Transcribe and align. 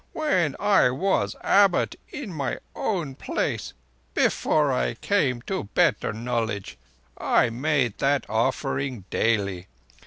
"When 0.13 0.55
I 0.59 0.89
was 0.89 1.35
Abbot 1.43 1.95
in 2.09 2.33
my 2.33 2.57
own 2.75 3.13
place—before 3.13 4.71
I 4.73 4.95
came 4.95 5.43
to 5.43 5.65
better 5.75 6.11
knowledge 6.11 6.79
I 7.19 7.51
made 7.51 7.99
that 7.99 8.25
offering 8.27 9.05
daily. 9.11 9.67